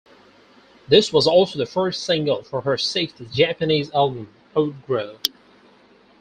[0.87, 5.19] This was also the first single for her sixth Japanese album, Outgrow.